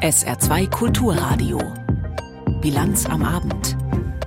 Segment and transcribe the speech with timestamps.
[0.00, 1.60] SR2 Kulturradio.
[2.60, 3.76] Bilanz am Abend.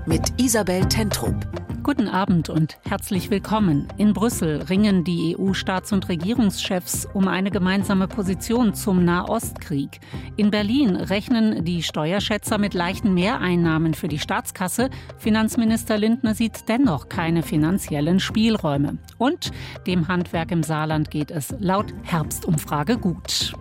[0.05, 1.33] Mit Isabel Tentrup.
[1.81, 3.87] Guten Abend und herzlich willkommen.
[3.95, 10.01] In Brüssel ringen die EU-Staats- und Regierungschefs um eine gemeinsame Position zum Nahostkrieg.
[10.35, 14.89] In Berlin rechnen die Steuerschätzer mit leichten Mehreinnahmen für die Staatskasse.
[15.19, 18.97] Finanzminister Lindner sieht dennoch keine finanziellen Spielräume.
[19.17, 19.51] Und
[19.87, 23.53] dem Handwerk im Saarland geht es laut Herbstumfrage gut.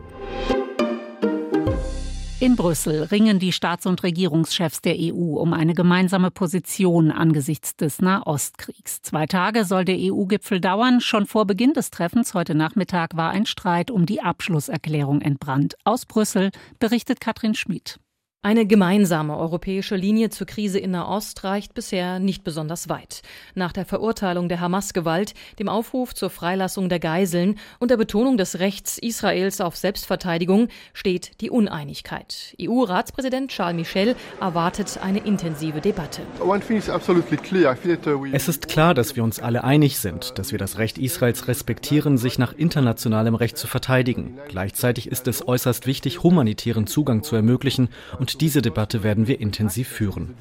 [2.40, 8.00] In Brüssel ringen die Staats- und Regierungschefs der EU um eine gemeinsame Position angesichts des
[8.00, 9.02] Nahostkriegs.
[9.02, 11.02] Zwei Tage soll der EU-Gipfel dauern.
[11.02, 15.76] Schon vor Beginn des Treffens heute Nachmittag war ein Streit um die Abschlusserklärung entbrannt.
[15.84, 17.99] Aus Brüssel berichtet Katrin Schmid.
[18.42, 23.20] Eine gemeinsame europäische Linie zur Krise in Nahost reicht bisher nicht besonders weit.
[23.54, 28.58] Nach der Verurteilung der Hamas-Gewalt, dem Aufruf zur Freilassung der Geiseln und der Betonung des
[28.58, 32.56] Rechts Israels auf Selbstverteidigung steht die Uneinigkeit.
[32.58, 36.22] EU-Ratspräsident Charles Michel erwartet eine intensive Debatte.
[36.42, 36.54] Uh,
[38.32, 42.16] es ist klar, dass wir uns alle einig sind, dass wir das Recht Israels respektieren,
[42.16, 44.38] sich nach internationalem Recht zu verteidigen.
[44.48, 49.40] Gleichzeitig ist es äußerst wichtig, humanitären Zugang zu ermöglichen und und diese Debatte werden wir
[49.40, 50.34] intensiv führen.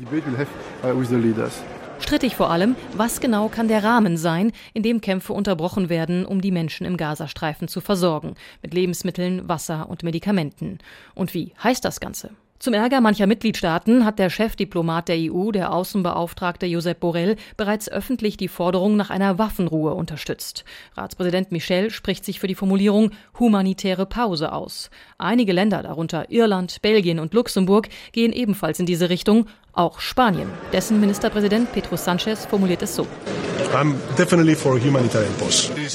[1.99, 6.39] Strittig vor allem, was genau kann der Rahmen sein, in dem Kämpfe unterbrochen werden, um
[6.39, 10.79] die Menschen im Gazastreifen zu versorgen, mit Lebensmitteln, Wasser und Medikamenten.
[11.13, 12.31] Und wie heißt das Ganze?
[12.59, 18.35] Zum Ärger mancher Mitgliedstaaten hat der Chefdiplomat der EU, der Außenbeauftragte Josep Borrell, bereits öffentlich
[18.35, 20.65] die Forderung nach einer Waffenruhe unterstützt.
[20.97, 24.89] Ratspräsident Michel spricht sich für die Formulierung humanitäre Pause aus.
[25.17, 30.49] Einige Länder, darunter Irland, Belgien und Luxemburg, gehen ebenfalls in diese Richtung, auch Spanien.
[30.73, 33.07] Dessen Ministerpräsident Pedro Sanchez formuliert es so.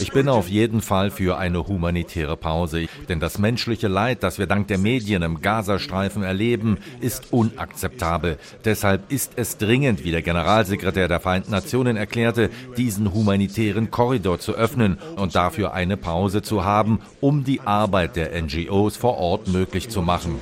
[0.00, 4.46] Ich bin auf jeden Fall für eine humanitäre Pause, denn das menschliche Leid, das wir
[4.46, 8.38] dank der Medien im Gazastreifen erleben, ist unakzeptabel.
[8.64, 14.52] Deshalb ist es dringend, wie der Generalsekretär der Vereinten Nationen erklärte, diesen humanitären Korridor zu
[14.54, 19.88] öffnen und dafür eine Pause zu haben, um die Arbeit der NGOs vor Ort möglich
[19.88, 20.40] zu machen.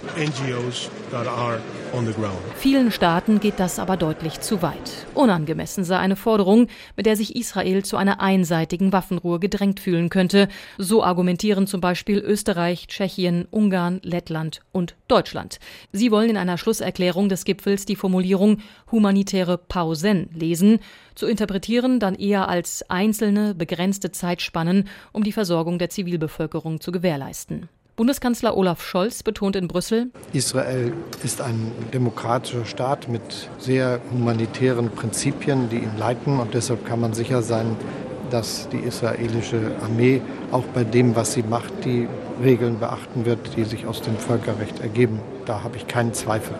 [2.56, 5.06] Vielen Staaten geht das aber deutlich zu weit.
[5.14, 6.66] Unangemessen sei eine Forderung,
[6.96, 10.48] mit der sich Israel zu einer einseitigen Waffenruhe gedrängt fühlen könnte.
[10.76, 15.60] So argumentieren zum Beispiel Österreich, Tschechien, Ungarn, Lettland und Deutschland.
[15.92, 18.58] Sie wollen in einer Schlusserklärung des Gipfels die Formulierung
[18.90, 20.80] humanitäre Pausen lesen,
[21.14, 27.68] zu interpretieren dann eher als einzelne, begrenzte Zeitspannen, um die Versorgung der Zivilbevölkerung zu gewährleisten.
[27.94, 35.68] Bundeskanzler Olaf Scholz betont in Brüssel, Israel ist ein demokratischer Staat mit sehr humanitären Prinzipien,
[35.68, 36.40] die ihn leiten.
[36.40, 37.76] Und deshalb kann man sicher sein,
[38.30, 40.22] dass die israelische Armee
[40.52, 42.08] auch bei dem, was sie macht, die
[42.42, 45.20] Regeln beachten wird, die sich aus dem Völkerrecht ergeben.
[45.44, 46.54] Da habe ich keinen Zweifel.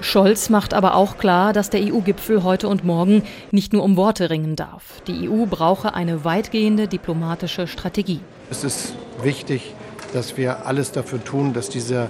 [0.00, 4.30] Scholz macht aber auch klar, dass der EU-Gipfel heute und morgen nicht nur um Worte
[4.30, 5.02] ringen darf.
[5.06, 8.20] Die EU brauche eine weitgehende diplomatische Strategie.
[8.50, 9.74] Es ist wichtig,
[10.14, 12.08] dass wir alles dafür tun, dass dieser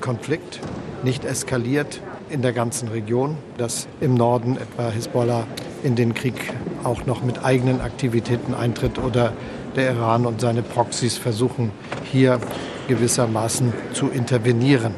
[0.00, 0.60] Konflikt
[1.02, 2.00] nicht eskaliert
[2.30, 5.46] in der ganzen Region, dass im Norden etwa Hisbollah
[5.82, 9.34] in den Krieg auch noch mit eigenen Aktivitäten eintritt oder
[9.76, 11.70] der Iran und seine Proxys versuchen,
[12.10, 12.40] hier
[12.88, 14.94] gewissermaßen zu intervenieren.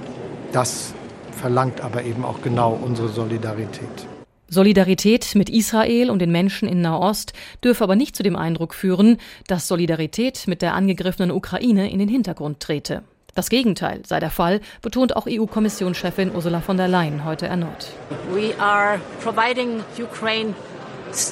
[0.53, 0.95] Das
[1.33, 4.07] verlangt aber eben auch genau unsere Solidarität.
[4.49, 7.33] Solidarität mit Israel und den Menschen in Nahost
[7.65, 9.19] dürfe aber nicht zu dem Eindruck führen,
[9.49, 13.03] dass Solidarität mit der angegriffenen Ukraine in den Hintergrund trete.
[13.35, 17.93] Das Gegenteil sei der Fall, betont auch EU-Kommissionschefin Ursula von der Leyen heute erneut.
[18.33, 20.55] We are providing Ukraine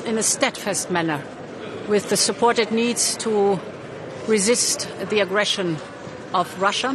[0.08, 1.20] in a steadfast manner
[1.88, 3.58] with the support it needs to
[4.28, 5.76] resist the aggression
[6.32, 6.94] of Russia.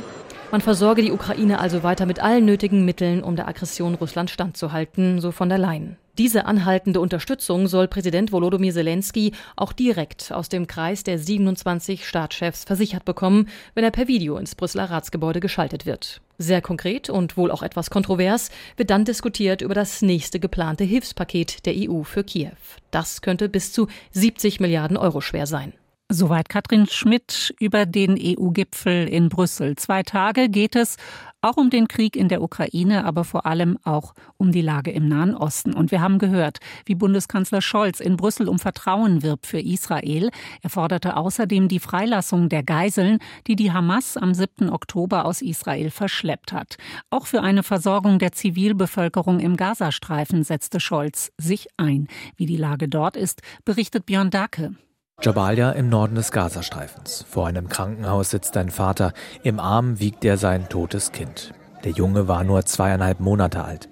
[0.51, 5.22] Man versorge die Ukraine also weiter mit allen nötigen Mitteln, um der Aggression Russlands standzuhalten,
[5.22, 5.97] so von der Leyen.
[6.19, 12.66] Diese anhaltende Unterstützung soll Präsident Volodymyr Zelensky auch direkt aus dem Kreis der 27 Staatschefs
[12.66, 16.19] versichert bekommen, wenn er per Video ins Brüsseler Ratsgebäude geschaltet wird.
[16.38, 21.66] Sehr konkret und wohl auch etwas kontrovers wird dann diskutiert über das nächste geplante Hilfspaket
[21.66, 22.51] der EU für Kiew.
[22.92, 25.72] Das könnte bis zu 70 Milliarden Euro schwer sein.
[26.12, 29.75] Soweit Katrin Schmidt über den EU-Gipfel in Brüssel.
[29.75, 30.98] Zwei Tage geht es
[31.41, 35.07] auch um den Krieg in der Ukraine, aber vor allem auch um die Lage im
[35.07, 35.74] Nahen Osten.
[35.74, 40.31] Und wir haben gehört, wie Bundeskanzler Scholz in Brüssel um Vertrauen wirbt für Israel.
[40.62, 44.69] Er forderte außerdem die Freilassung der Geiseln, die die Hamas am 7.
[44.69, 46.77] Oktober aus Israel verschleppt hat.
[47.09, 52.07] Auch für eine Versorgung der Zivilbevölkerung im Gazastreifen setzte Scholz sich ein.
[52.36, 54.75] Wie die Lage dort ist, berichtet Björn Dake.
[55.21, 57.25] Jabalia im Norden des Gazastreifens.
[57.30, 59.12] Vor einem Krankenhaus sitzt ein Vater.
[59.44, 61.54] Im Arm wiegt er sein totes Kind.
[61.83, 63.89] Der Junge war nur zweieinhalb Monate alt.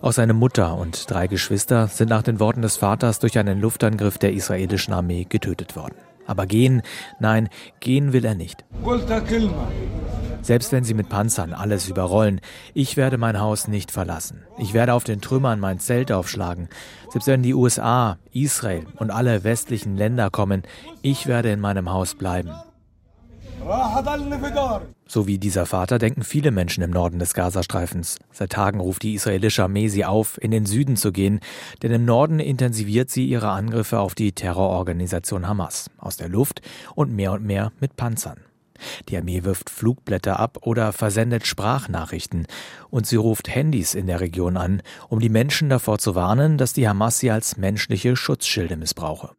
[0.00, 4.18] Auch seine Mutter und drei Geschwister sind nach den Worten des Vaters durch einen Luftangriff
[4.18, 5.96] der israelischen Armee getötet worden.
[6.30, 6.82] Aber gehen,
[7.18, 7.48] nein,
[7.80, 8.64] gehen will er nicht.
[10.42, 12.40] Selbst wenn sie mit Panzern alles überrollen,
[12.72, 14.44] ich werde mein Haus nicht verlassen.
[14.56, 16.68] Ich werde auf den Trümmern mein Zelt aufschlagen.
[17.10, 20.62] Selbst wenn die USA, Israel und alle westlichen Länder kommen,
[21.02, 22.52] ich werde in meinem Haus bleiben.
[25.06, 28.18] So wie dieser Vater denken viele Menschen im Norden des Gazastreifens.
[28.32, 31.40] Seit Tagen ruft die israelische Armee sie auf, in den Süden zu gehen,
[31.82, 36.62] denn im Norden intensiviert sie ihre Angriffe auf die Terrororganisation Hamas aus der Luft
[36.94, 38.49] und mehr und mehr mit Panzern.
[39.08, 42.46] Die Armee wirft Flugblätter ab oder versendet Sprachnachrichten
[42.90, 46.72] und sie ruft Handys in der Region an, um die Menschen davor zu warnen, dass
[46.72, 49.30] die Hamas sie als menschliche Schutzschilde missbrauche.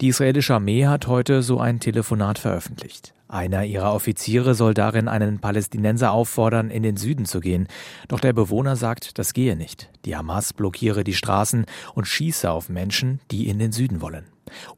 [0.00, 3.14] Die israelische Armee hat heute so ein Telefonat veröffentlicht.
[3.26, 7.66] Einer ihrer Offiziere soll darin einen Palästinenser auffordern, in den Süden zu gehen.
[8.06, 9.90] Doch der Bewohner sagt, das gehe nicht.
[10.04, 11.64] Die Hamas blockiere die Straßen
[11.94, 14.26] und schieße auf Menschen, die in den Süden wollen.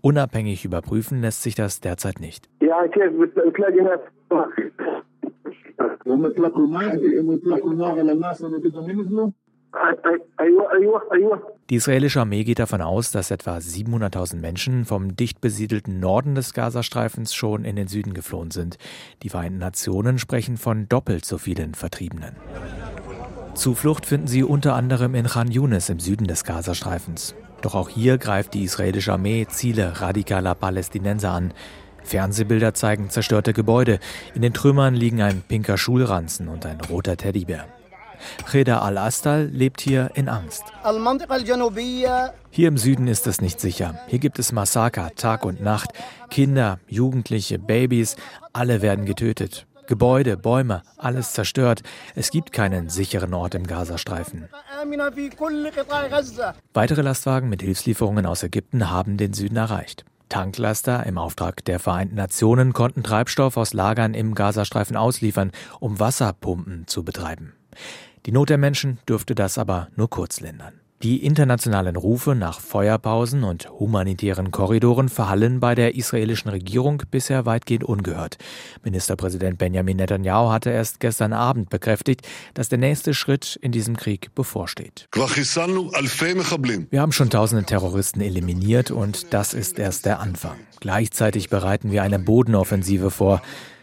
[0.01, 2.49] Unabhängig überprüfen lässt sich das derzeit nicht.
[11.71, 16.55] Die israelische Armee geht davon aus, dass etwa 700.000 Menschen vom dicht besiedelten Norden des
[16.55, 18.79] Gazastreifens schon in den Süden geflohen sind.
[19.23, 22.37] Die Vereinten Nationen sprechen von doppelt so vielen Vertriebenen.
[23.55, 27.35] Zuflucht finden sie unter anderem in Khan Yunis im Süden des Gazastreifens.
[27.67, 31.53] Doch auch hier greift die israelische Armee Ziele radikaler Palästinenser an.
[32.05, 33.99] Fernsehbilder zeigen zerstörte Gebäude.
[34.37, 37.67] In den Trümmern liegen ein pinker Schulranzen und ein roter Teddybär.
[38.53, 40.63] Reda al-Astal lebt hier in Angst.
[42.51, 43.99] Hier im Süden ist es nicht sicher.
[44.07, 45.91] Hier gibt es Massaker Tag und Nacht.
[46.31, 48.15] Kinder, Jugendliche, Babys,
[48.53, 49.67] alle werden getötet.
[49.87, 51.83] Gebäude, Bäume, alles zerstört.
[52.15, 54.49] Es gibt keinen sicheren Ort im Gazastreifen.
[56.75, 60.05] Weitere Lastwagen mit Hilfslieferungen aus Ägypten haben den Süden erreicht.
[60.29, 66.87] Tanklaster im Auftrag der Vereinten Nationen konnten Treibstoff aus Lagern im Gazastreifen ausliefern, um Wasserpumpen
[66.87, 67.55] zu betreiben.
[68.27, 70.81] Die Not der Menschen dürfte das aber nur kurz lindern.
[71.03, 77.85] Die internationalen Rufe nach Feuerpausen und humanitären Korridoren verhallen bei der israelischen Regierung bisher weitgehend
[77.85, 78.39] ungehört.
[78.83, 84.35] Ministerpräsident Benjamin Netanyahu hatte erst gestern Abend bekräftigt, dass der nächste Schritt in diesem Krieg
[84.35, 85.07] bevorsteht.
[86.91, 90.57] Wir haben schon tausende Terroristen eliminiert und das ist erst der Anfang.
[90.81, 93.43] Gleichzeitig bereiten wir eine Bodenoffensive vor.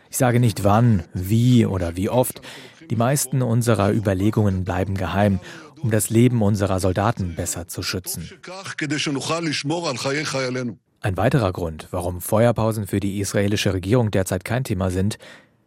[0.10, 2.42] Ich sage nicht wann, wie oder wie oft.
[2.90, 5.40] Die meisten unserer Überlegungen bleiben geheim
[5.84, 8.30] um das Leben unserer Soldaten besser zu schützen.
[11.02, 15.18] Ein weiterer Grund, warum Feuerpausen für die israelische Regierung derzeit kein Thema sind,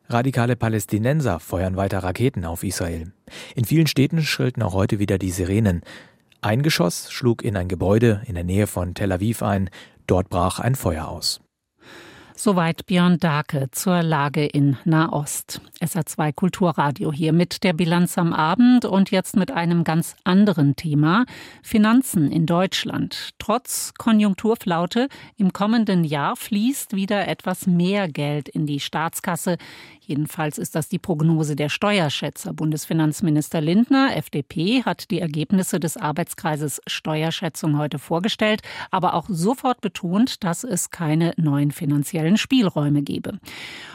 [0.08, 3.12] radikale Palästinenser feuern weiter Raketen auf Israel.
[3.54, 5.82] In vielen Städten schrillten auch heute wieder die Sirenen.
[6.40, 9.68] Ein Geschoss schlug in ein Gebäude in der Nähe von Tel Aviv ein,
[10.06, 11.40] dort brach ein Feuer aus.
[12.38, 15.62] Soweit Björn Dake zur Lage in Nahost.
[15.80, 21.24] SA2 Kulturradio hier mit der Bilanz am Abend und jetzt mit einem ganz anderen Thema.
[21.62, 23.30] Finanzen in Deutschland.
[23.38, 29.56] Trotz Konjunkturflaute im kommenden Jahr fließt wieder etwas mehr Geld in die Staatskasse.
[30.06, 32.52] Jedenfalls ist das die Prognose der Steuerschätzer.
[32.52, 38.62] Bundesfinanzminister Lindner, FDP, hat die Ergebnisse des Arbeitskreises Steuerschätzung heute vorgestellt,
[38.92, 41.72] aber auch sofort betont, dass es keine neuen
[42.26, 43.38] finanziellen Spielräume gebe.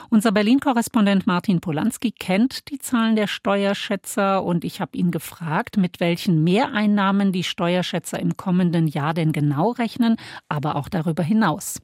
[0.10, 6.00] Unser Berlin-Korrespondent Martin Polanski kennt die Zahlen der Steuerschätzer und ich habe ihn gefragt, mit
[6.00, 10.18] welchen Mehreinnahmen die Steuerschätzer im kommenden Jahr denn genau rechnen,
[10.50, 11.80] aber auch darüber hinaus.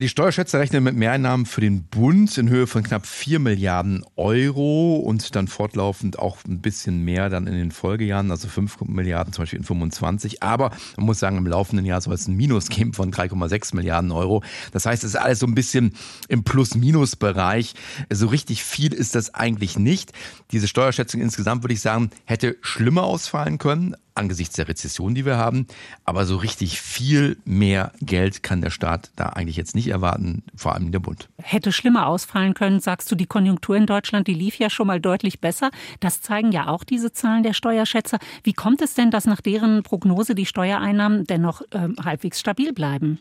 [0.00, 4.94] Die Steuerschätzer rechnen mit Mehreinnahmen für den Bund in Höhe von knapp 4 Milliarden Euro
[4.94, 9.42] und dann fortlaufend auch ein bisschen mehr dann in den Folgejahren, also 5 Milliarden zum
[9.42, 10.40] Beispiel in 25.
[10.40, 14.12] Aber man muss sagen, im laufenden Jahr soll es ein Minus geben von 3,6 Milliarden
[14.12, 14.44] Euro.
[14.70, 15.94] Das heißt, es ist alles so ein bisschen
[16.28, 17.74] im Plus-Minus-Bereich.
[18.08, 20.12] So richtig viel ist das eigentlich nicht.
[20.52, 25.36] Diese Steuerschätzung insgesamt, würde ich sagen, hätte schlimmer ausfallen können angesichts der Rezession, die wir
[25.36, 25.66] haben.
[26.04, 30.74] Aber so richtig viel mehr Geld kann der Staat da eigentlich jetzt nicht erwarten, vor
[30.74, 31.28] allem der Bund.
[31.40, 35.00] Hätte schlimmer ausfallen können, sagst du, die Konjunktur in Deutschland, die lief ja schon mal
[35.00, 35.70] deutlich besser.
[36.00, 38.18] Das zeigen ja auch diese Zahlen der Steuerschätzer.
[38.42, 43.20] Wie kommt es denn, dass nach deren Prognose die Steuereinnahmen dennoch äh, halbwegs stabil bleiben?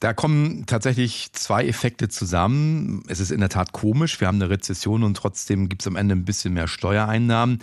[0.00, 3.02] Da kommen tatsächlich zwei Effekte zusammen.
[3.08, 4.20] Es ist in der Tat komisch.
[4.20, 7.60] Wir haben eine Rezession und trotzdem gibt es am Ende ein bisschen mehr Steuereinnahmen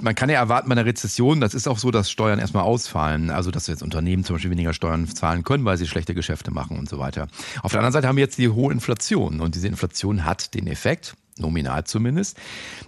[0.00, 3.30] man kann ja erwarten bei einer Rezession, das ist auch so, dass Steuern erstmal ausfallen.
[3.30, 6.78] Also, dass jetzt Unternehmen zum Beispiel weniger Steuern zahlen können, weil sie schlechte Geschäfte machen
[6.78, 7.28] und so weiter.
[7.62, 10.66] Auf der anderen Seite haben wir jetzt die hohe Inflation und diese Inflation hat den
[10.66, 12.36] Effekt, nominal zumindest,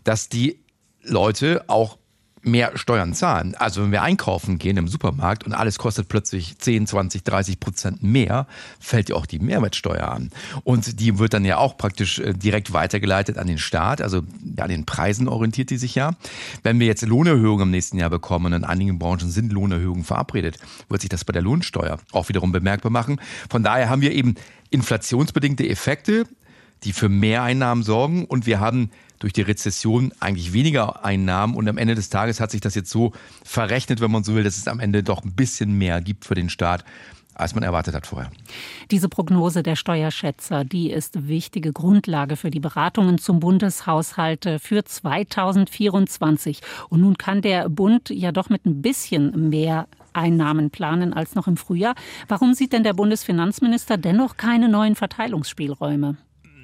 [0.04, 0.60] dass die
[1.02, 1.98] Leute auch
[2.42, 3.54] mehr Steuern zahlen.
[3.54, 8.02] Also wenn wir einkaufen gehen im Supermarkt und alles kostet plötzlich 10, 20, 30 Prozent
[8.02, 8.46] mehr,
[8.78, 10.30] fällt ja auch die Mehrwertsteuer an.
[10.64, 14.00] Und die wird dann ja auch praktisch äh, direkt weitergeleitet an den Staat.
[14.00, 14.22] Also
[14.56, 16.12] an den Preisen orientiert die sich ja.
[16.62, 20.58] Wenn wir jetzt Lohnerhöhungen im nächsten Jahr bekommen, und in einigen Branchen sind Lohnerhöhungen verabredet,
[20.88, 23.20] wird sich das bei der Lohnsteuer auch wiederum bemerkbar machen.
[23.50, 24.34] Von daher haben wir eben
[24.70, 26.24] inflationsbedingte Effekte,
[26.84, 31.78] die für Mehreinnahmen sorgen und wir haben durch die Rezession eigentlich weniger Einnahmen und am
[31.78, 33.12] Ende des Tages hat sich das jetzt so
[33.44, 36.34] verrechnet, wenn man so will, dass es am Ende doch ein bisschen mehr gibt für
[36.34, 36.84] den Staat
[37.40, 38.30] als man erwartet hat vorher.
[38.90, 46.60] Diese Prognose der Steuerschätzer, die ist wichtige Grundlage für die Beratungen zum Bundeshaushalt für 2024.
[46.90, 51.46] Und nun kann der Bund ja doch mit ein bisschen mehr Einnahmen planen als noch
[51.46, 51.94] im Frühjahr.
[52.28, 56.16] Warum sieht denn der Bundesfinanzminister dennoch keine neuen Verteilungsspielräume?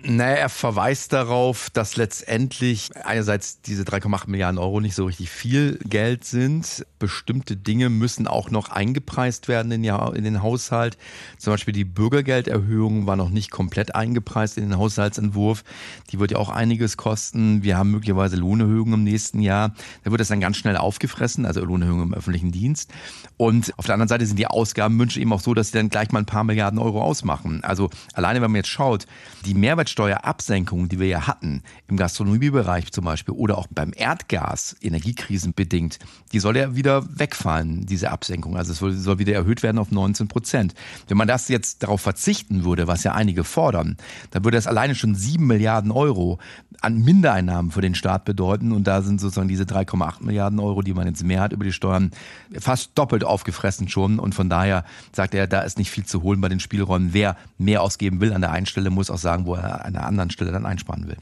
[0.02, 5.80] Naja, er verweist darauf, dass letztendlich einerseits diese 3,8 Milliarden Euro nicht so richtig viel
[5.84, 6.86] Geld sind.
[7.00, 10.96] Bestimmte Dinge müssen auch noch eingepreist werden in, den Haushalt.
[11.38, 15.64] Zum Beispiel die Bürgergelderhöhung war noch nicht komplett eingepreist in den Haushaltsentwurf.
[16.12, 17.64] Die wird ja auch einiges kosten.
[17.64, 19.74] Wir haben möglicherweise Lohnerhöhungen im nächsten Jahr.
[20.04, 22.92] Da wird das dann ganz schnell aufgefressen, also Lohnerhöhungen im öffentlichen Dienst.
[23.36, 26.12] Und auf der anderen Seite sind die Ausgabenwünsche eben auch so, dass sie dann gleich
[26.12, 27.64] mal ein paar Milliarden Euro ausmachen.
[27.64, 29.06] Also alleine, wenn man jetzt schaut,
[29.44, 34.76] die Mehrwertsteuer Mehrwertsteuerabsenkungen, die wir ja hatten, im Gastronomiebereich zum Beispiel oder auch beim Erdgas,
[34.80, 35.98] energiekrisenbedingt,
[36.32, 38.56] die soll ja wieder wegfallen, diese Absenkung.
[38.56, 40.74] Also es soll, wieder erhöht werden auf 19 Prozent.
[41.08, 43.96] Wenn man das jetzt darauf verzichten würde, was ja einige fordern,
[44.30, 46.38] dann würde das alleine schon 7 Milliarden Euro
[46.80, 48.72] an Mindereinnahmen für den Staat bedeuten.
[48.72, 51.72] Und da sind sozusagen diese 3,8 Milliarden Euro, die man jetzt mehr hat über die
[51.72, 52.10] Steuern,
[52.58, 54.18] fast doppelt aufgefressen schon.
[54.18, 57.12] Und von daher sagt er, da ist nicht viel zu holen bei den Spielräumen.
[57.12, 60.30] Wer mehr ausgeben will an der einen Stelle, muss auch sagen, wo er einer anderen
[60.30, 61.16] Stelle dann einsparen will.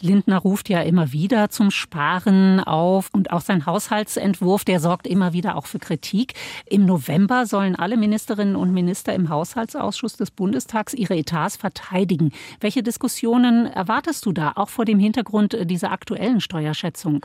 [0.00, 5.32] Lindner ruft ja immer wieder zum Sparen auf und auch sein Haushaltsentwurf, der sorgt immer
[5.32, 6.34] wieder auch für Kritik.
[6.66, 12.32] Im November sollen alle Ministerinnen und Minister im Haushaltsausschuss des Bundestags ihre Etats verteidigen.
[12.60, 17.24] Welche Diskussionen erwartest du da, auch vor dem Hintergrund dieser aktuellen Steuerschätzung?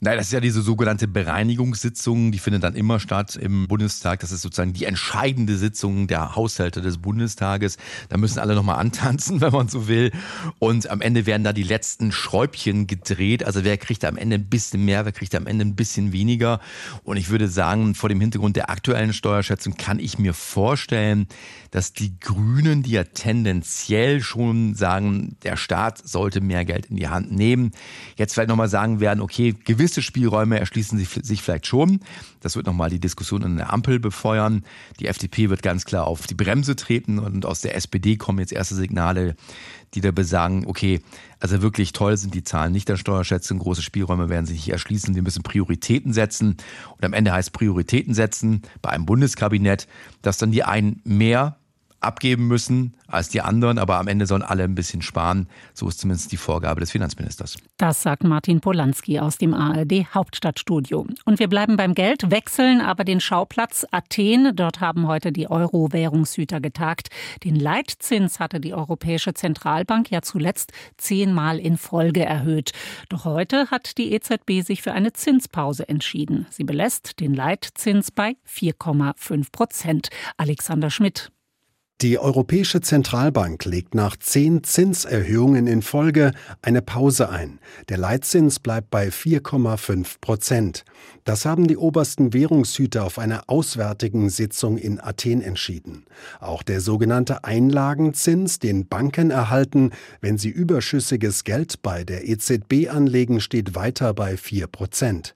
[0.00, 4.20] Nein, das ist ja diese sogenannte Bereinigungssitzung, die findet dann immer statt im Bundestag.
[4.20, 7.78] Das ist sozusagen die entscheidende Sitzung der Haushalte des Bundestages.
[8.10, 10.12] Da müssen alle nochmal antanzen, wenn man so will.
[10.58, 13.44] Und am Ende werden da die letzten Schräubchen gedreht.
[13.44, 16.60] Also wer kriegt am Ende ein bisschen mehr, wer kriegt am Ende ein bisschen weniger.
[17.02, 21.26] Und ich würde sagen, vor dem Hintergrund der aktuellen Steuerschätzung kann ich mir vorstellen,
[21.70, 27.08] dass die Grünen, die ja tendenziell schon sagen, der Staat sollte mehr Geld in die
[27.08, 27.72] Hand nehmen,
[28.16, 32.00] jetzt vielleicht nochmal sagen werden, okay, gewisse Spielräume erschließen sich vielleicht schon.
[32.40, 34.64] Das wird nochmal die Diskussion in der Ampel befeuern.
[35.00, 38.52] Die FDP wird ganz klar auf die Bremse treten und aus der SPD kommen jetzt
[38.52, 39.36] erste Signale,
[39.94, 41.00] die da besagen, okay,
[41.40, 45.14] also wirklich toll sind die Zahlen nicht der Steuerschätzung, große Spielräume werden sich nicht erschließen,
[45.14, 46.56] wir müssen Prioritäten setzen.
[46.96, 49.86] Und am Ende heißt Prioritäten setzen bei einem Bundeskabinett,
[50.22, 51.56] dass dann die einen mehr
[52.06, 55.48] abgeben müssen als die anderen, aber am Ende sollen alle ein bisschen sparen.
[55.74, 57.56] So ist zumindest die Vorgabe des Finanzministers.
[57.76, 61.06] Das sagt Martin Polanski aus dem ARD Hauptstadtstudio.
[61.24, 64.52] Und wir bleiben beim Geld, wechseln aber den Schauplatz Athen.
[64.54, 67.08] Dort haben heute die Euro-Währungshüter getagt.
[67.44, 72.72] Den Leitzins hatte die Europäische Zentralbank ja zuletzt zehnmal in Folge erhöht.
[73.08, 76.46] Doch heute hat die EZB sich für eine Zinspause entschieden.
[76.50, 80.08] Sie belässt den Leitzins bei 4,5 Prozent.
[80.36, 81.30] Alexander Schmidt.
[82.02, 87.58] Die Europäische Zentralbank legt nach zehn Zinserhöhungen in Folge eine Pause ein.
[87.88, 90.84] Der Leitzins bleibt bei 4,5 Prozent.
[91.24, 96.04] Das haben die obersten Währungshüter auf einer auswärtigen Sitzung in Athen entschieden.
[96.38, 103.40] Auch der sogenannte Einlagenzins, den Banken erhalten, wenn sie überschüssiges Geld bei der EZB anlegen,
[103.40, 105.34] steht weiter bei 4 Prozent.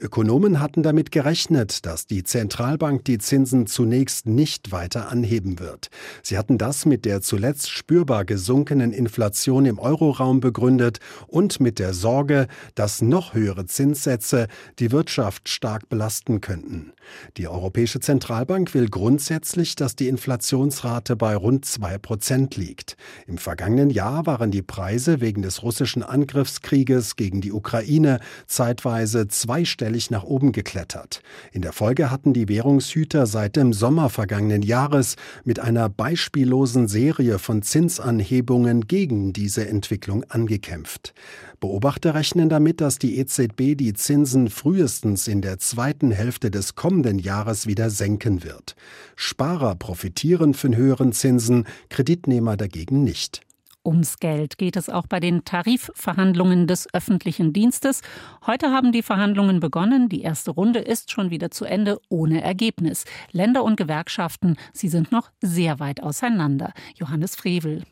[0.00, 5.88] Ökonomen hatten damit gerechnet, dass die Zentralbank die Zinsen zunächst nicht weiter anheben wird.
[6.22, 11.94] Sie hatten das mit der zuletzt spürbar gesunkenen Inflation im Euroraum begründet und mit der
[11.94, 14.48] Sorge, dass noch höhere Zinssätze
[14.78, 16.92] die Wirtschaft stark belasten könnten.
[17.36, 22.96] Die Europäische Zentralbank will grundsätzlich, dass die Inflationsrate bei rund zwei Prozent liegt.
[23.26, 29.59] Im vergangenen Jahr waren die Preise wegen des russischen Angriffskrieges gegen die Ukraine zeitweise zwei
[29.60, 31.22] zweistellig nach oben geklettert.
[31.52, 37.38] In der Folge hatten die Währungshüter seit dem Sommer vergangenen Jahres mit einer beispiellosen Serie
[37.38, 41.12] von Zinsanhebungen gegen diese Entwicklung angekämpft.
[41.60, 47.18] Beobachter rechnen damit, dass die EZB die Zinsen frühestens in der zweiten Hälfte des kommenden
[47.18, 48.76] Jahres wieder senken wird.
[49.14, 53.42] Sparer profitieren von höheren Zinsen, Kreditnehmer dagegen nicht.
[53.84, 58.02] Ums Geld geht es auch bei den Tarifverhandlungen des öffentlichen Dienstes.
[58.46, 60.08] Heute haben die Verhandlungen begonnen.
[60.08, 63.04] Die erste Runde ist schon wieder zu Ende ohne Ergebnis.
[63.32, 66.74] Länder und Gewerkschaften, sie sind noch sehr weit auseinander.
[66.96, 67.84] Johannes Frevel.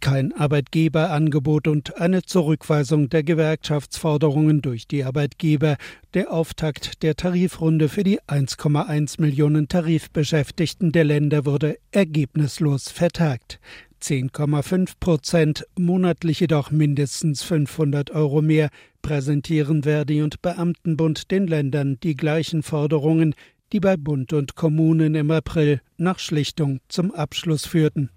[0.00, 5.76] Kein Arbeitgeberangebot und eine Zurückweisung der Gewerkschaftsforderungen durch die Arbeitgeber.
[6.14, 13.58] Der Auftakt der Tarifrunde für die 1,1 Millionen Tarifbeschäftigten der Länder wurde ergebnislos vertagt.
[14.02, 18.70] 10,5 Prozent, monatlich jedoch mindestens 500 Euro mehr,
[19.02, 23.34] präsentieren Verdi und Beamtenbund den Ländern die gleichen Forderungen,
[23.72, 28.10] die bei Bund und Kommunen im April nach Schlichtung zum Abschluss führten.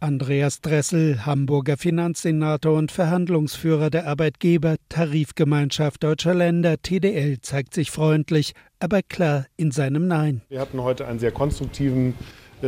[0.00, 8.52] Andreas Dressel, Hamburger Finanzsenator und Verhandlungsführer der Arbeitgeber Tarifgemeinschaft Deutscher Länder TDL, zeigt sich freundlich,
[8.80, 10.42] aber klar in seinem Nein.
[10.48, 12.14] Wir hatten heute einen sehr konstruktiven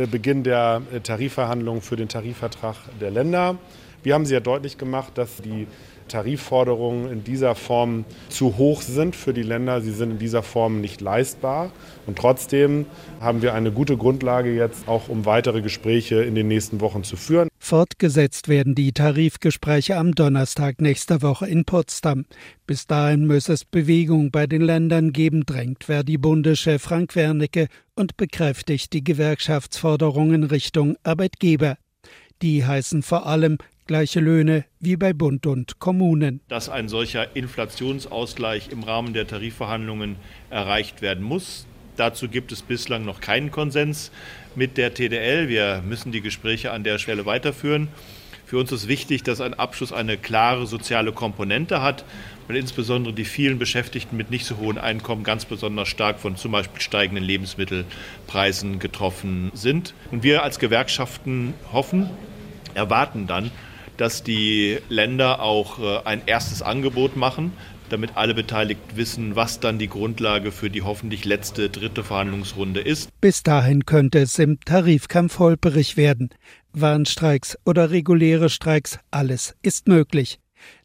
[0.05, 3.57] Beginn der äh, Tarifverhandlungen für den Tarifvertrag der Länder.
[4.03, 5.65] Wir haben sehr deutlich gemacht, dass die
[6.07, 9.81] Tarifforderungen in dieser Form zu hoch sind für die Länder.
[9.81, 11.71] Sie sind in dieser Form nicht leistbar.
[12.05, 12.85] Und trotzdem
[13.19, 17.17] haben wir eine gute Grundlage jetzt auch, um weitere Gespräche in den nächsten Wochen zu
[17.17, 17.49] führen.
[17.67, 22.23] Fortgesetzt werden die Tarifgespräche am Donnerstag nächster Woche in Potsdam.
[22.65, 28.93] Bis dahin muss es Bewegung bei den Ländern geben, drängt Verdi-Bundeschef Frank Wernicke und bekräftigt
[28.93, 31.77] die Gewerkschaftsforderungen Richtung Arbeitgeber.
[32.41, 36.39] Die heißen vor allem gleiche Löhne wie bei Bund und Kommunen.
[36.47, 40.15] Dass ein solcher Inflationsausgleich im Rahmen der Tarifverhandlungen
[40.49, 41.67] erreicht werden muss.
[41.97, 44.11] Dazu gibt es bislang noch keinen Konsens
[44.57, 45.47] mit der TDL.
[45.47, 47.89] Wir müssen die Gespräche an der Stelle weiterführen.
[48.47, 52.05] Für uns ist wichtig, dass ein Abschluss eine klare soziale Komponente hat,
[52.47, 56.53] weil insbesondere die vielen Beschäftigten mit nicht so hohen Einkommen ganz besonders stark von zum
[56.53, 59.93] Beispiel steigenden Lebensmittelpreisen getroffen sind.
[60.11, 62.09] Und wir als Gewerkschaften hoffen,
[62.73, 63.51] erwarten dann,
[63.97, 67.51] dass die Länder auch äh, ein erstes Angebot machen,
[67.89, 73.09] damit alle Beteiligten wissen, was dann die Grundlage für die hoffentlich letzte dritte Verhandlungsrunde ist.
[73.21, 76.29] Bis dahin könnte es im Tarifkampf holperig werden.
[76.73, 80.39] Warnstreiks oder reguläre Streiks, alles ist möglich.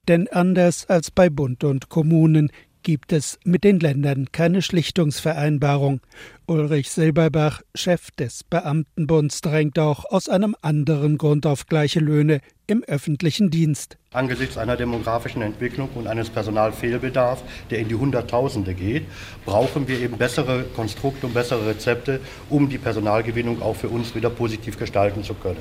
[0.09, 2.51] Denn anders als bei Bund und Kommunen
[2.83, 6.01] gibt es mit den Ländern keine Schlichtungsvereinbarung.
[6.47, 12.83] Ulrich Silberbach, Chef des Beamtenbunds, drängt auch aus einem anderen Grund auf gleiche Löhne im
[12.85, 13.97] öffentlichen Dienst.
[14.13, 19.07] Angesichts einer demografischen Entwicklung und eines Personalfehlbedarfs, der in die Hunderttausende geht,
[19.45, 24.31] brauchen wir eben bessere Konstrukte und bessere Rezepte, um die Personalgewinnung auch für uns wieder
[24.31, 25.61] positiv gestalten zu können.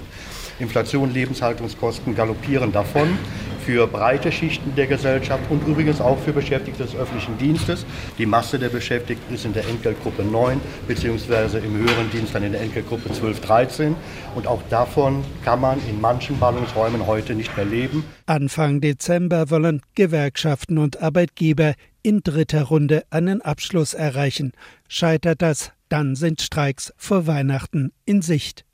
[0.62, 3.18] Inflation, Lebenshaltungskosten galoppieren davon
[3.66, 7.86] für breite Schichten der Gesellschaft und übrigens auch für Beschäftigte des öffentlichen Dienstes.
[8.18, 12.52] Die Masse der Beschäftigten ist in der Entgeltgruppe 9 beziehungsweise im höheren Dienst dann in
[12.52, 13.96] der Entgeltgruppe 12, 13
[14.36, 18.04] und auch davon kann man in manchen Ballungsräumen heute nicht mehr leben.
[18.26, 24.54] Anfang Dezember wollen Gewerkschaften und Arbeitgeber in dritter Runde einen Abschluss erreichen.
[24.88, 28.66] Scheitert das, dann sind Streiks vor Weihnachten in Sicht.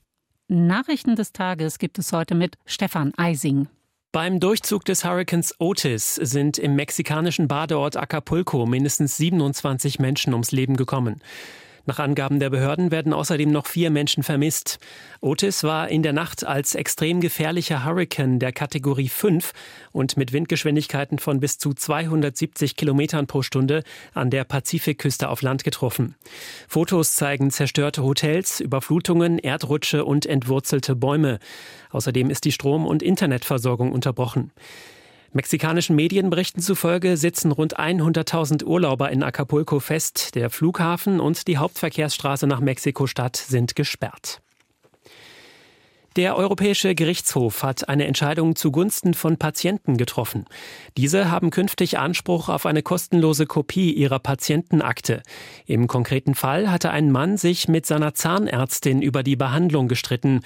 [0.48, 3.68] Nachrichten des Tages gibt es heute mit Stefan Eising.
[4.12, 10.78] Beim Durchzug des Hurrikans Otis sind im mexikanischen Badeort Acapulco mindestens 27 Menschen ums Leben
[10.78, 11.20] gekommen.
[11.88, 14.78] Nach Angaben der Behörden werden außerdem noch vier Menschen vermisst.
[15.22, 19.54] Otis war in der Nacht als extrem gefährlicher Hurrikan der Kategorie 5
[19.92, 25.64] und mit Windgeschwindigkeiten von bis zu 270 Kilometern pro Stunde an der Pazifikküste auf Land
[25.64, 26.14] getroffen.
[26.68, 31.38] Fotos zeigen zerstörte Hotels, Überflutungen, Erdrutsche und entwurzelte Bäume.
[31.88, 34.52] Außerdem ist die Strom- und Internetversorgung unterbrochen.
[35.32, 40.34] Mexikanischen Medienberichten zufolge sitzen rund 100.000 Urlauber in Acapulco fest.
[40.34, 44.40] Der Flughafen und die Hauptverkehrsstraße nach Mexiko-Stadt sind gesperrt.
[46.18, 50.46] Der Europäische Gerichtshof hat eine Entscheidung zugunsten von Patienten getroffen.
[50.96, 55.22] Diese haben künftig Anspruch auf eine kostenlose Kopie ihrer Patientenakte.
[55.64, 60.40] Im konkreten Fall hatte ein Mann sich mit seiner Zahnärztin über die Behandlung gestritten.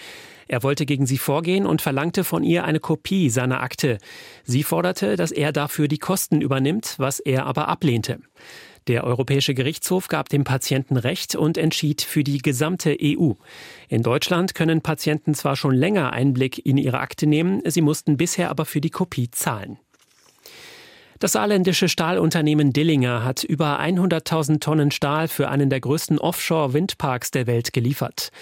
[0.46, 3.96] Er wollte gegen sie vorgehen und verlangte von ihr eine Kopie seiner Akte.
[4.44, 8.18] Sie forderte, dass er dafür die Kosten übernimmt, was er aber ablehnte.
[8.88, 13.32] Der Europäische Gerichtshof gab dem Patienten Recht und entschied für die gesamte EU.
[13.88, 18.50] In Deutschland können Patienten zwar schon länger Einblick in ihre Akte nehmen, sie mussten bisher
[18.50, 19.78] aber für die Kopie zahlen.
[21.20, 27.46] Das saarländische Stahlunternehmen Dillinger hat über 100.000 Tonnen Stahl für einen der größten Offshore-Windparks der
[27.46, 28.32] Welt geliefert.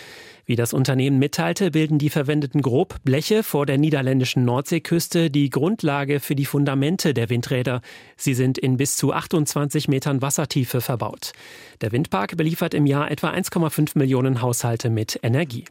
[0.50, 6.34] Wie das Unternehmen mitteilte, bilden die verwendeten Grobbleche vor der niederländischen Nordseeküste die Grundlage für
[6.34, 7.82] die Fundamente der Windräder.
[8.16, 11.30] Sie sind in bis zu 28 Metern Wassertiefe verbaut.
[11.82, 15.66] Der Windpark beliefert im Jahr etwa 1,5 Millionen Haushalte mit Energie.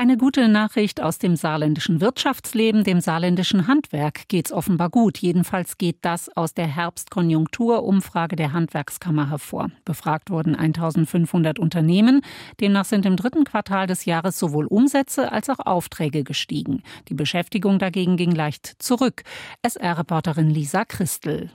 [0.00, 5.18] Eine gute Nachricht aus dem saarländischen Wirtschaftsleben, dem saarländischen Handwerk geht's offenbar gut.
[5.18, 9.68] Jedenfalls geht das aus der Herbstkonjunkturumfrage der Handwerkskammer hervor.
[9.84, 12.22] Befragt wurden 1500 Unternehmen.
[12.62, 16.82] Demnach sind im dritten Quartal des Jahres sowohl Umsätze als auch Aufträge gestiegen.
[17.08, 19.22] Die Beschäftigung dagegen ging leicht zurück.
[19.60, 21.50] SR-Reporterin Lisa Christel.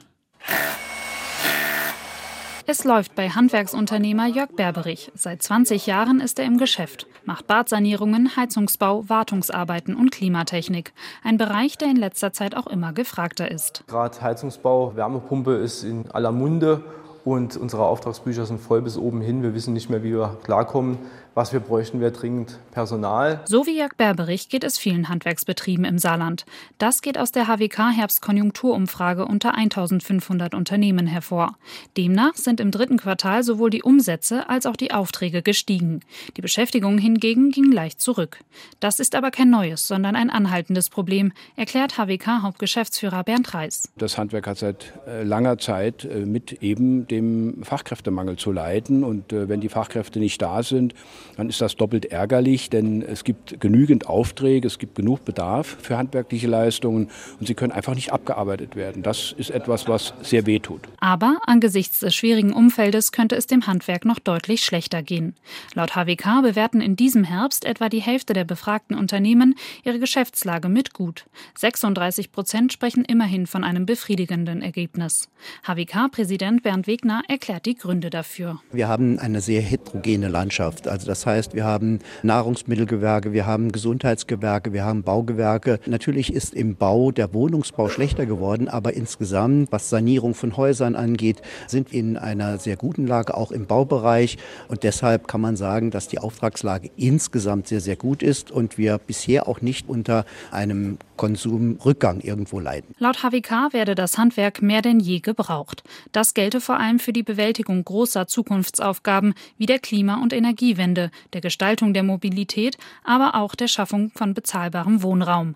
[2.67, 5.11] Es läuft bei Handwerksunternehmer Jörg Berberich.
[5.13, 10.91] Seit 20 Jahren ist er im Geschäft, macht Badsanierungen, Heizungsbau, Wartungsarbeiten und Klimatechnik.
[11.23, 13.83] Ein Bereich, der in letzter Zeit auch immer gefragter ist.
[13.85, 16.83] Gerade Heizungsbau, Wärmepumpe ist in aller Munde
[17.25, 19.41] und unsere Auftragsbücher sind voll bis oben hin.
[19.41, 20.99] Wir wissen nicht mehr, wie wir klarkommen.
[21.35, 23.41] Was wir bräuchten, wäre dringend Personal.
[23.43, 26.45] So wie Jörg Berberich geht es vielen Handwerksbetrieben im Saarland.
[26.77, 31.57] Das geht aus der HWK Herbstkonjunkturumfrage unter 1500 Unternehmen hervor.
[31.97, 35.99] Demnach sind im dritten Quartal sowohl die Umsätze als auch die Aufträge gestiegen.
[36.37, 38.39] Die Beschäftigung hingegen ging leicht zurück.
[38.79, 43.91] Das ist aber kein neues, sondern ein anhaltendes Problem, erklärt HWK-Hauptgeschäftsführer Bernd Reis.
[43.97, 49.03] Das Handwerk hat seit äh, langer Zeit äh, mit eben dem Fachkräftemangel zu leiden.
[49.03, 50.93] Und äh, wenn die Fachkräfte nicht da sind,
[51.37, 55.97] dann ist das doppelt ärgerlich, denn es gibt genügend Aufträge, es gibt genug Bedarf für
[55.97, 59.03] handwerkliche Leistungen und sie können einfach nicht abgearbeitet werden.
[59.03, 60.81] Das ist etwas, was sehr weh tut.
[60.99, 65.35] Aber angesichts des schwierigen Umfeldes könnte es dem Handwerk noch deutlich schlechter gehen.
[65.73, 70.93] Laut HWK bewerten in diesem Herbst etwa die Hälfte der befragten Unternehmen ihre Geschäftslage mit
[70.93, 71.25] gut.
[71.57, 75.29] 36 Prozent sprechen immerhin von einem befriedigenden Ergebnis.
[75.63, 78.59] HWK-Präsident Bernd Wegner erklärt die Gründe dafür.
[78.71, 80.87] Wir haben eine sehr heterogene Landschaft.
[80.87, 85.79] Also das heißt, wir haben Nahrungsmittelgewerke, wir haben Gesundheitsgewerke, wir haben Baugewerke.
[85.85, 91.41] Natürlich ist im Bau der Wohnungsbau schlechter geworden, aber insgesamt, was Sanierung von Häusern angeht,
[91.67, 94.37] sind wir in einer sehr guten Lage, auch im Baubereich.
[94.67, 98.97] Und deshalb kann man sagen, dass die Auftragslage insgesamt sehr, sehr gut ist und wir
[98.97, 102.93] bisher auch nicht unter einem Konsumrückgang irgendwo leiden.
[102.99, 105.83] Laut HWK werde das Handwerk mehr denn je gebraucht.
[106.11, 111.41] Das gelte vor allem für die Bewältigung großer Zukunftsaufgaben wie der Klima- und Energiewende, der
[111.41, 115.55] Gestaltung der Mobilität, aber auch der Schaffung von bezahlbarem Wohnraum.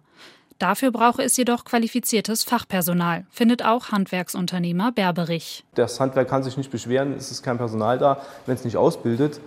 [0.60, 5.64] Dafür brauche es jedoch qualifiziertes Fachpersonal, findet auch Handwerksunternehmer Berberich.
[5.74, 9.40] Das Handwerk kann sich nicht beschweren, es ist kein Personal da, wenn es nicht ausbildet.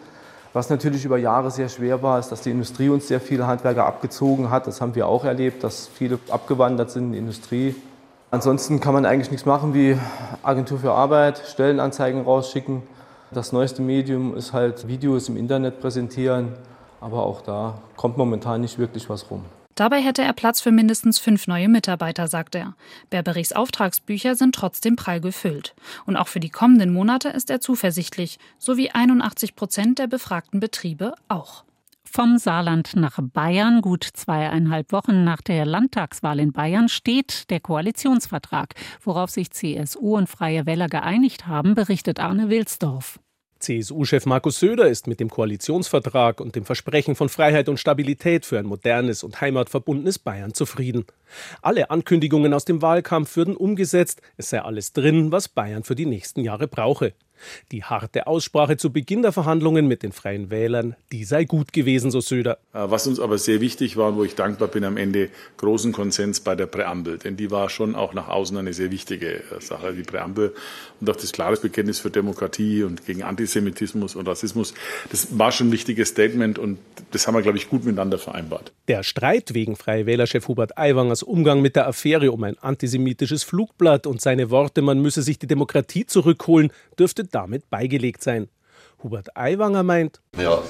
[0.54, 3.86] Was natürlich über Jahre sehr schwer war, ist, dass die Industrie uns sehr viele Handwerker
[3.86, 4.66] abgezogen hat.
[4.66, 7.74] Das haben wir auch erlebt, dass viele abgewandert sind in die Industrie.
[8.32, 9.94] Ansonsten kann man eigentlich nichts machen wie
[10.42, 12.82] Agentur für Arbeit, Stellenanzeigen rausschicken.
[13.30, 16.54] Das neueste Medium ist halt Videos im Internet präsentieren,
[16.98, 19.44] aber auch da kommt momentan nicht wirklich was rum.
[19.74, 22.74] Dabei hätte er Platz für mindestens fünf neue Mitarbeiter, sagt er.
[23.10, 25.74] Berberichs Auftragsbücher sind trotzdem prall gefüllt.
[26.06, 30.58] Und auch für die kommenden Monate ist er zuversichtlich, so wie 81 Prozent der befragten
[30.58, 31.64] Betriebe auch.
[32.14, 38.74] Vom Saarland nach Bayern, gut zweieinhalb Wochen nach der Landtagswahl in Bayern, steht der Koalitionsvertrag.
[39.00, 43.18] Worauf sich CSU und Freie Wähler geeinigt haben, berichtet Arne Wilsdorf.
[43.60, 48.58] CSU-Chef Markus Söder ist mit dem Koalitionsvertrag und dem Versprechen von Freiheit und Stabilität für
[48.58, 51.06] ein modernes und heimatverbundenes Bayern zufrieden.
[51.62, 56.06] Alle Ankündigungen aus dem Wahlkampf würden umgesetzt, es sei alles drin, was Bayern für die
[56.06, 57.14] nächsten Jahre brauche.
[57.70, 62.10] Die harte Aussprache zu Beginn der Verhandlungen mit den Freien Wählern, die sei gut gewesen,
[62.10, 62.58] so Söder.
[62.72, 65.92] Äh, was uns aber sehr wichtig war und wo ich dankbar bin am Ende, großen
[65.92, 67.18] Konsens bei der Präambel.
[67.18, 70.54] Denn die war schon auch nach außen eine sehr wichtige äh, Sache, die Präambel.
[71.00, 74.74] Und auch das klare Bekenntnis für Demokratie und gegen Antisemitismus und Rassismus.
[75.10, 76.78] Das war schon ein wichtiges Statement und
[77.10, 78.72] das haben wir, glaube ich, gut miteinander vereinbart.
[78.88, 84.06] Der Streit wegen Freie Wählerchef Hubert Aiwangers Umgang mit der Affäre um ein antisemitisches Flugblatt
[84.06, 88.48] und seine Worte, man müsse sich die Demokratie zurückholen, dürfte damit beigelegt sein.
[89.02, 90.62] Hubert Aiwanger meint, ja,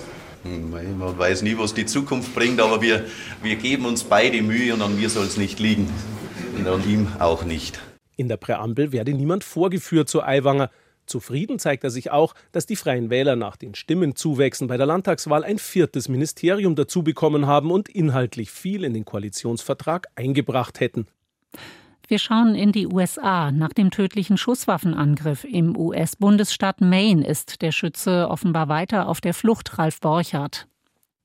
[0.44, 3.04] man weiß nie, was die Zukunft bringt, aber wir,
[3.42, 5.88] wir geben uns beide Mühe und an mir soll es nicht liegen.
[6.56, 7.80] Und an ihm auch nicht.
[8.16, 10.70] In der Präambel werde niemand vorgeführt zu Aiwanger.
[11.06, 15.44] Zufrieden zeigt er sich auch, dass die Freien Wähler nach den Stimmenzuwächsen bei der Landtagswahl
[15.44, 21.06] ein viertes Ministerium dazu bekommen haben und inhaltlich viel in den Koalitionsvertrag eingebracht hätten.
[22.12, 23.50] Wir schauen in die USA.
[23.50, 29.78] Nach dem tödlichen Schusswaffenangriff im US-Bundesstaat Maine ist der Schütze offenbar weiter auf der Flucht,
[29.78, 30.68] Ralf Borchardt.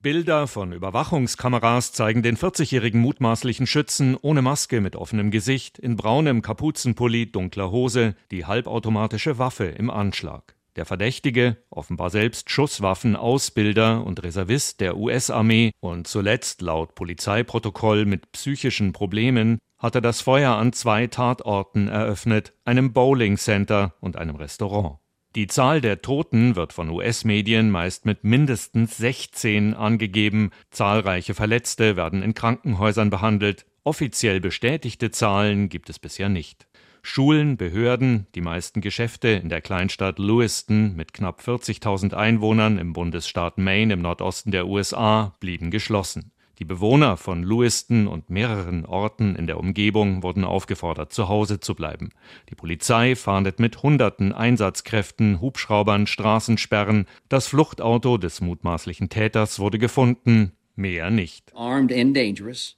[0.00, 6.40] Bilder von Überwachungskameras zeigen den 40-jährigen mutmaßlichen Schützen ohne Maske mit offenem Gesicht, in braunem
[6.40, 10.54] Kapuzenpulli, dunkler Hose, die halbautomatische Waffe im Anschlag.
[10.76, 18.92] Der Verdächtige, offenbar selbst Schusswaffenausbilder und Reservist der US-Armee und zuletzt laut Polizeiprotokoll mit psychischen
[18.92, 24.98] Problemen, hatte das Feuer an zwei Tatorten eröffnet, einem Bowling Center und einem Restaurant.
[25.34, 30.50] Die Zahl der Toten wird von US-Medien meist mit mindestens 16 angegeben.
[30.70, 33.66] Zahlreiche Verletzte werden in Krankenhäusern behandelt.
[33.84, 36.66] Offiziell bestätigte Zahlen gibt es bisher nicht.
[37.02, 43.58] Schulen, Behörden, die meisten Geschäfte in der Kleinstadt Lewiston mit knapp 40.000 Einwohnern im Bundesstaat
[43.58, 46.32] Maine im Nordosten der USA blieben geschlossen.
[46.58, 51.76] Die Bewohner von Lewiston und mehreren Orten in der Umgebung wurden aufgefordert, zu Hause zu
[51.76, 52.10] bleiben.
[52.50, 57.06] Die Polizei fahndet mit hunderten Einsatzkräften, Hubschraubern, Straßensperren.
[57.28, 61.52] Das Fluchtauto des mutmaßlichen Täters wurde gefunden, mehr nicht.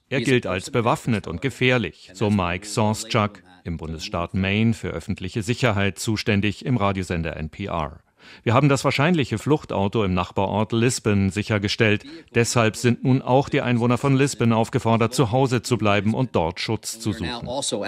[0.09, 5.97] Er gilt als bewaffnet und gefährlich, so Mike Sauschuk, im Bundesstaat Maine für öffentliche Sicherheit
[5.97, 8.01] zuständig im Radiosender NPR.
[8.43, 12.03] Wir haben das wahrscheinliche Fluchtauto im Nachbarort Lisbon sichergestellt.
[12.35, 16.59] Deshalb sind nun auch die Einwohner von Lisbon aufgefordert, zu Hause zu bleiben und dort
[16.59, 17.29] Schutz zu suchen.
[17.29, 17.83] Also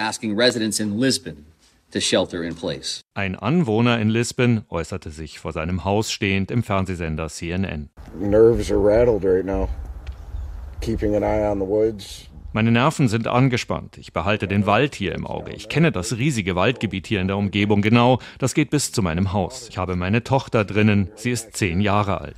[3.14, 7.90] Ein Anwohner in Lisbon äußerte sich vor seinem Haus stehend im Fernsehsender CNN.
[8.20, 9.70] Nerves are rattled right now.
[10.82, 13.98] Keeping an eye on the woods, meine Nerven sind angespannt.
[13.98, 15.52] Ich behalte den Wald hier im Auge.
[15.54, 18.20] Ich kenne das riesige Waldgebiet hier in der Umgebung genau.
[18.38, 19.68] Das geht bis zu meinem Haus.
[19.70, 21.10] Ich habe meine Tochter drinnen.
[21.16, 22.38] Sie ist zehn Jahre alt.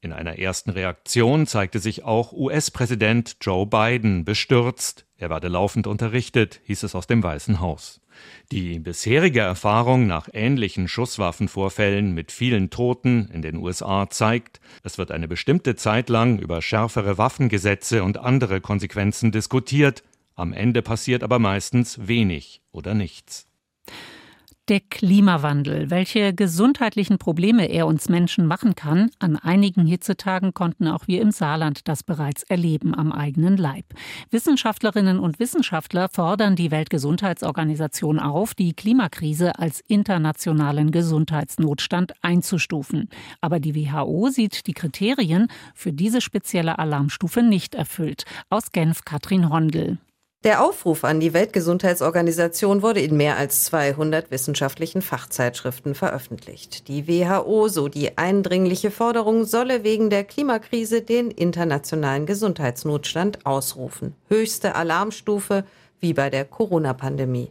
[0.00, 5.04] In einer ersten Reaktion zeigte sich auch US-Präsident Joe Biden bestürzt.
[5.18, 8.00] Er werde laufend unterrichtet, hieß es aus dem Weißen Haus.
[8.52, 15.10] Die bisherige Erfahrung nach ähnlichen Schusswaffenvorfällen mit vielen Toten in den USA zeigt, es wird
[15.10, 20.02] eine bestimmte Zeit lang über schärfere Waffengesetze und andere Konsequenzen diskutiert,
[20.36, 23.48] am Ende passiert aber meistens wenig oder nichts.
[24.68, 31.06] Der Klimawandel, welche gesundheitlichen Probleme er uns Menschen machen kann, an einigen Hitzetagen konnten auch
[31.06, 33.84] wir im Saarland das bereits erleben am eigenen Leib.
[34.30, 43.08] Wissenschaftlerinnen und Wissenschaftler fordern die Weltgesundheitsorganisation auf, die Klimakrise als internationalen Gesundheitsnotstand einzustufen.
[43.40, 48.24] Aber die WHO sieht die Kriterien für diese spezielle Alarmstufe nicht erfüllt.
[48.50, 49.98] Aus Genf Katrin Hondel.
[50.44, 56.88] Der Aufruf an die Weltgesundheitsorganisation wurde in mehr als 200 wissenschaftlichen Fachzeitschriften veröffentlicht.
[56.88, 64.14] Die WHO, so die eindringliche Forderung, solle wegen der Klimakrise den internationalen Gesundheitsnotstand ausrufen.
[64.28, 65.64] Höchste Alarmstufe
[66.00, 67.50] wie bei der Corona-Pandemie.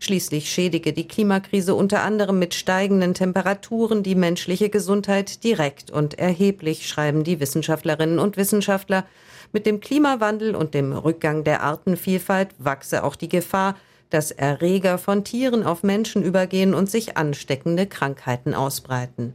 [0.00, 6.88] Schließlich schädige die Klimakrise unter anderem mit steigenden Temperaturen die menschliche Gesundheit direkt und erheblich,
[6.88, 9.04] schreiben die Wissenschaftlerinnen und Wissenschaftler.
[9.52, 13.76] Mit dem Klimawandel und dem Rückgang der Artenvielfalt wachse auch die Gefahr,
[14.10, 19.34] dass Erreger von Tieren auf Menschen übergehen und sich ansteckende Krankheiten ausbreiten.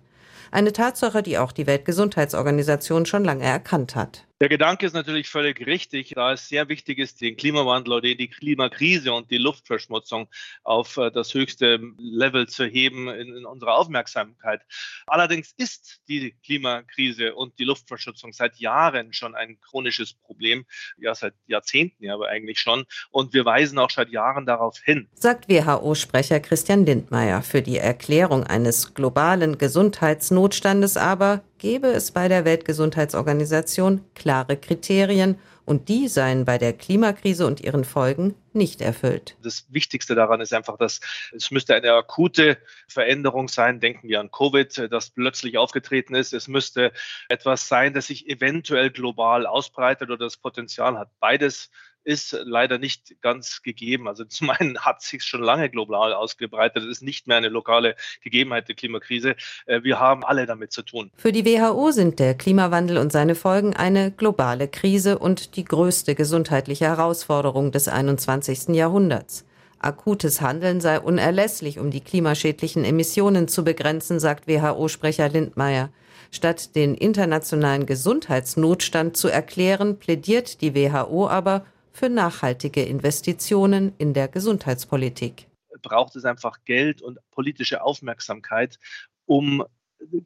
[0.52, 4.26] Eine Tatsache, die auch die Weltgesundheitsorganisation schon lange erkannt hat.
[4.44, 8.28] Der Gedanke ist natürlich völlig richtig, da es sehr wichtig ist, den Klimawandel oder die
[8.28, 10.28] Klimakrise und die Luftverschmutzung
[10.66, 14.60] auf äh, das höchste Level zu heben in, in unserer Aufmerksamkeit.
[15.08, 20.66] Allerdings ist die Klimakrise und die Luftverschmutzung seit Jahren schon ein chronisches Problem,
[20.98, 22.84] ja seit Jahrzehnten ja aber eigentlich schon.
[23.12, 25.08] Und wir weisen auch seit Jahren darauf hin.
[25.14, 27.44] Sagt WHO-Sprecher Christian Lindmeier.
[27.44, 35.88] Für die Erklärung eines globalen Gesundheitsnotstandes aber gebe es bei der Weltgesundheitsorganisation klare Kriterien und
[35.88, 39.38] die seien bei der Klimakrise und ihren Folgen nicht erfüllt.
[39.42, 41.00] Das Wichtigste daran ist einfach, dass
[41.32, 42.58] es müsste eine akute
[42.90, 43.80] Veränderung sein.
[43.80, 46.34] Denken wir an Covid, das plötzlich aufgetreten ist.
[46.34, 46.92] Es müsste
[47.30, 51.12] etwas sein, das sich eventuell global ausbreitet oder das Potenzial hat.
[51.22, 51.70] Beides
[52.04, 54.08] ist leider nicht ganz gegeben.
[54.08, 56.84] Also zum einen hat sich schon lange global ausgebreitet.
[56.84, 59.36] Das ist nicht mehr eine lokale Gegebenheit der Klimakrise.
[59.66, 61.12] Äh, wir haben alle damit zu tun.
[61.18, 66.16] Für die WHO sind der Klimawandel und seine Folgen eine globale Krise und die größte
[66.16, 68.70] gesundheitliche Herausforderung des 21.
[68.70, 69.46] Jahrhunderts.
[69.80, 75.90] Akutes Handeln sei unerlässlich, um die klimaschädlichen Emissionen zu begrenzen, sagt WHO-Sprecher Lindmeier.
[76.32, 84.28] Statt den internationalen Gesundheitsnotstand zu erklären, plädiert die WHO aber für nachhaltige Investitionen in der
[84.28, 85.48] Gesundheitspolitik.
[85.82, 88.80] Braucht es einfach Geld und politische Aufmerksamkeit,
[89.26, 89.64] um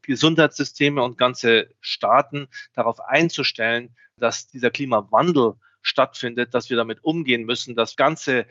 [0.02, 7.76] Gesundheitssysteme und ganze Staaten darauf einzustellen, dass dieser Klimawandel stattfindet, dass wir damit umgehen müssen,
[7.76, 8.46] dass ganze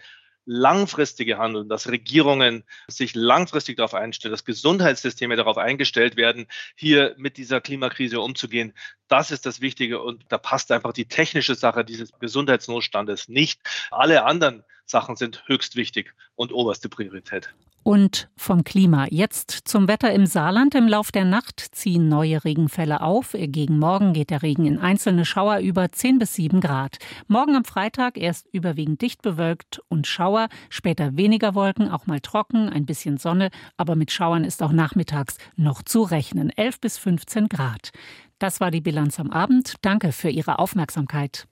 [0.46, 7.36] langfristige Handeln, dass Regierungen sich langfristig darauf einstellen, dass Gesundheitssysteme darauf eingestellt werden, hier mit
[7.36, 8.72] dieser Klimakrise umzugehen.
[9.08, 13.60] Das ist das Wichtige und da passt einfach die technische Sache dieses Gesundheitsnotstandes nicht.
[13.90, 17.52] Alle anderen Sachen sind höchst wichtig und oberste Priorität
[17.86, 19.06] und vom Klima.
[19.10, 20.74] Jetzt zum Wetter im Saarland.
[20.74, 23.36] Im Lauf der Nacht ziehen neue Regenfälle auf.
[23.38, 26.96] Gegen Morgen geht der Regen in einzelne Schauer über 10 bis 7 Grad.
[27.28, 32.68] Morgen am Freitag erst überwiegend dicht bewölkt und Schauer, später weniger Wolken, auch mal trocken,
[32.68, 36.50] ein bisschen Sonne, aber mit Schauern ist auch nachmittags noch zu rechnen.
[36.50, 37.92] 11 bis 15 Grad.
[38.40, 39.74] Das war die Bilanz am Abend.
[39.82, 41.46] Danke für Ihre Aufmerksamkeit.